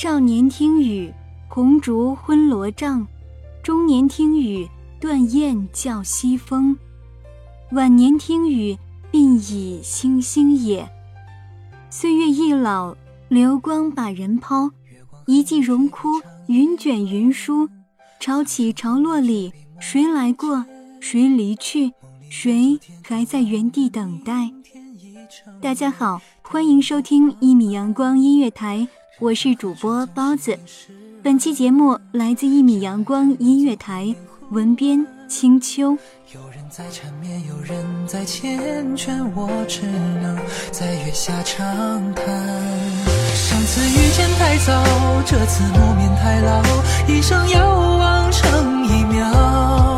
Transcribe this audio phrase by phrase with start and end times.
[0.00, 1.12] 少年听雨，
[1.48, 3.04] 红烛昏罗帐；
[3.64, 4.68] 中年听雨，
[5.00, 6.76] 断雁叫西风；
[7.72, 8.78] 晚年听雨，
[9.10, 10.88] 鬓已星星也。
[11.90, 12.94] 岁月易老，
[13.26, 14.70] 流光把人抛。
[15.26, 17.68] 一季荣枯，云卷云舒。
[18.20, 20.64] 潮起潮落里，谁来过？
[21.00, 21.92] 谁离去？
[22.30, 24.52] 谁还在原地等待？
[25.60, 28.86] 大家好，欢迎收听一米阳光音乐台，
[29.20, 30.56] 我是主播包子。
[31.24, 34.14] 本期节目来自一米阳光音乐台，
[34.52, 35.90] 文编青秋。
[36.32, 38.56] 有人在缠绵，有人在缱
[38.96, 40.38] 绻，我只能
[40.70, 41.58] 在月下长
[42.14, 42.24] 叹。
[43.34, 44.84] 上次遇见太早，
[45.26, 46.62] 这次谋面太牢，
[47.08, 49.97] 一生遥望成一秒。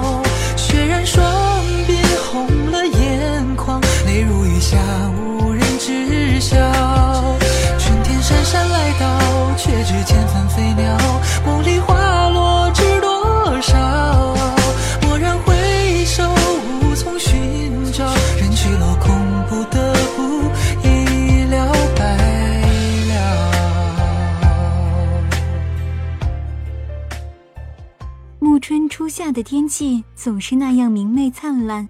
[28.61, 31.89] 春初夏的天气总是那样明媚灿烂，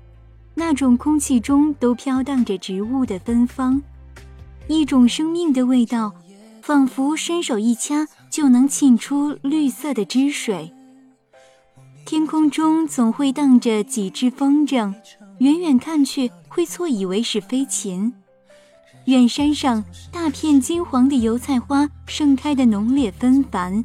[0.55, 3.83] 那种空气中都飘荡着植物的芬芳，
[4.69, 6.15] 一种生命的味道，
[6.63, 10.73] 仿佛伸手一掐就能沁出绿色的汁水。
[12.05, 14.95] 天空中总会荡着几只风筝，
[15.39, 18.13] 远远看去会错以为是飞禽。
[19.07, 23.83] 远山上大片金黄的油菜花盛开的浓烈纷繁，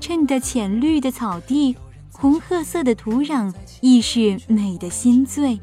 [0.00, 1.76] 衬得浅绿的草地、
[2.18, 5.60] 红褐色的土壤亦是美的心醉。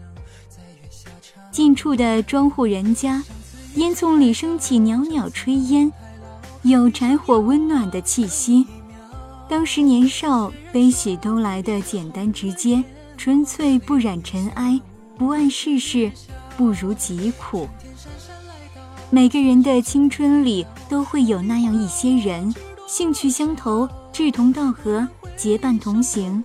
[1.52, 3.24] 近处的庄户人家，
[3.76, 5.92] 烟囱里升起袅袅炊烟，
[6.62, 8.68] 有柴火温暖的气息。
[9.50, 12.84] 当时年少，悲喜都来得简单直接，
[13.18, 14.80] 纯粹不染尘埃，
[15.18, 16.12] 不谙世事，
[16.56, 17.68] 不如疾苦。
[19.10, 22.54] 每个人的青春里都会有那样一些人，
[22.88, 26.44] 兴趣相投，志同道合，结伴同行，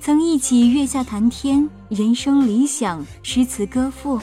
[0.00, 4.18] 曾一起月下谈天，人生理想，诗词歌赋；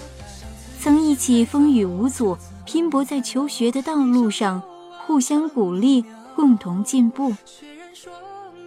[0.79, 4.61] 曾一起风雨无阻，拼搏在求学的道路上，
[5.07, 7.31] 互相鼓励，共同进步。
[7.45, 8.13] 血染双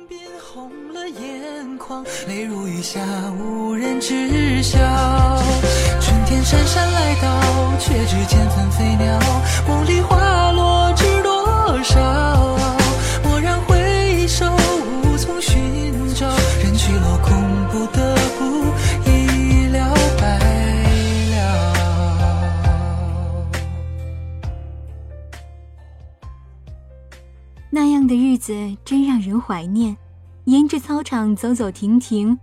[0.08, 0.16] 鬓，
[0.52, 3.00] 红了眼眶，泪如雨下，
[3.38, 4.78] 无人知晓。
[6.00, 9.20] 春天姗姗来到，却只见纷飞鸟，
[9.68, 12.81] 梦里花落知多少。
[28.42, 29.96] 子真让人怀念。
[30.46, 32.36] 沿着操场走走停停，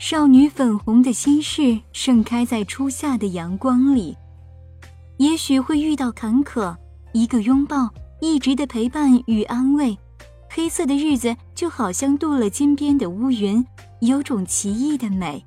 [0.00, 4.16] 少女粉红的心事盛开在初夏的阳光里。
[5.18, 6.76] 也许会遇到坎坷，
[7.12, 7.88] 一个拥抱，
[8.20, 9.96] 一直的陪伴与安慰。
[10.50, 13.64] 黑色的日子就好像镀了金边的乌云，
[14.00, 15.44] 有种奇异的美。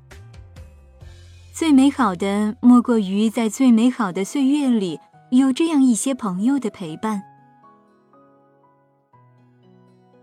[1.52, 4.98] 最美好的莫过于在最美好的岁月里
[5.30, 7.22] 有这样一些朋友的陪伴。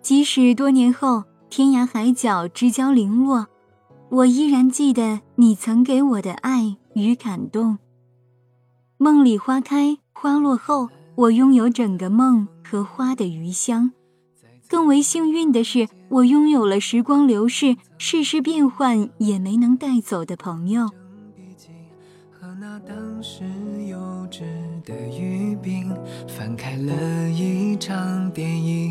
[0.09, 3.45] 即使多年后天涯海角知交零落，
[4.09, 7.77] 我依然记得你曾给我的爱与感动。
[8.97, 13.91] 梦里花开花落后，我拥有整个梦和花的余香。
[14.67, 20.89] 更为幸运的是，我拥有了时光流逝、世事变幻也没能带走的朋友。
[22.31, 23.43] 和那当时
[23.87, 23.99] 幼
[24.31, 24.41] 稚
[24.83, 25.93] 的雨冰，
[26.27, 28.89] 翻开了一场电影，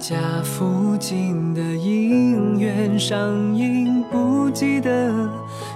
[0.00, 4.02] 家附近的影院上映。
[4.10, 5.12] 不记得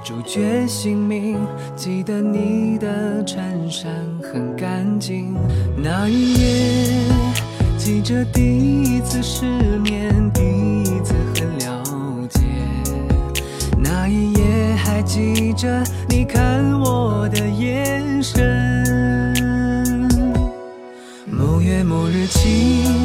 [0.02, 1.38] 主角姓名，
[1.76, 5.36] 记得你的衬衫很干净。
[5.76, 7.04] 那一夜。
[7.76, 9.44] 记着第一次失
[9.80, 11.82] 眠，第一次很了
[12.30, 12.40] 解。
[13.78, 18.42] 那一夜还记着你看我的眼神。
[21.26, 23.03] 某月某日晴，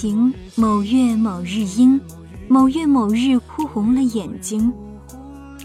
[0.00, 2.00] 晴，某月某日阴，
[2.46, 4.72] 某月某日哭红了眼睛。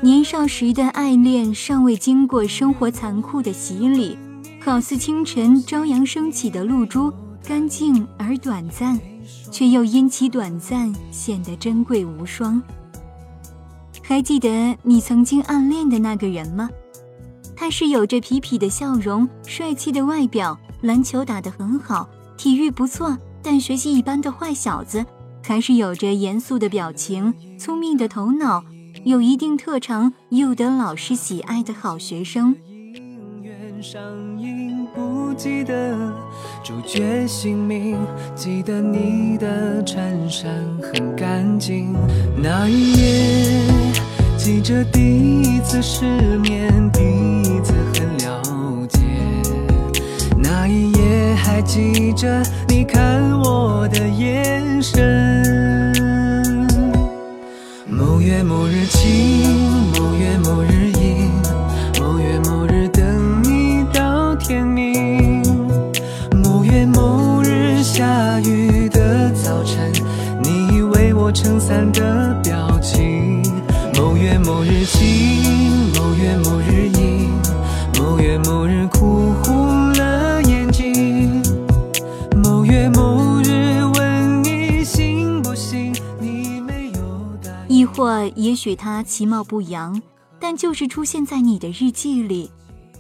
[0.01, 4.17] 年少时的爱恋尚未经过生活残酷的洗礼，
[4.59, 7.13] 好似清晨朝阳升起的露珠，
[7.45, 8.99] 干净而短暂，
[9.51, 12.59] 却又因其短暂显得珍贵无双。
[14.01, 16.67] 还记得你曾经暗恋的那个人吗？
[17.55, 22.09] 他是有着痞痞的笑容、帅气的外表，篮球打得很好。
[22.35, 25.05] 体育不错，但学习一般的坏小子，
[25.43, 28.63] 还是有着严肃的表情、聪明的头脑，
[29.03, 32.55] 有一定特长又得老师喜爱的好学生。
[33.81, 34.01] 上
[34.39, 35.93] 映不记得
[36.63, 37.97] 主角姓名，
[38.33, 40.49] 记得你的衬衫
[40.81, 41.93] 很干净。
[42.41, 43.67] 那一夜，
[44.37, 46.05] 记着第一次失
[46.37, 47.01] 眠，第
[47.41, 48.41] 一次很了
[48.87, 49.01] 解。
[50.37, 53.12] 那一夜还记着你看
[59.01, 59.09] 月
[59.99, 61.31] 某，月某日阴，
[61.99, 65.41] 某月某日等你到天明。
[66.43, 69.91] 某月某日下雨的早晨，
[70.43, 73.41] 你为我撑伞的表情。
[73.95, 77.29] 某月某日晴，某月某日阴，
[77.99, 79.33] 某月某日哭
[87.95, 90.01] 或也许他其貌不扬，
[90.39, 92.49] 但就是出现在你的日记里，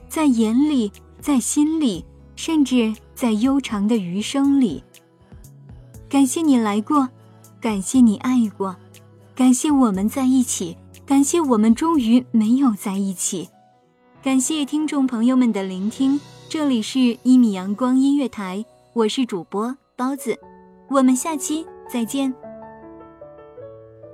[0.07, 2.05] 在眼里，在心里，
[2.35, 4.83] 甚至在悠长的余生里。
[6.07, 7.09] 感谢你来过，
[7.59, 8.75] 感谢你爱过，
[9.33, 13.49] 感谢我们在一起，感谢我们终于没有在一起。
[14.21, 18.59] 感谢听众朋友们的聆听，这里是《一米阳光音乐台》，
[18.93, 20.37] 我是主播包子，
[20.89, 22.42] 我们下期再见。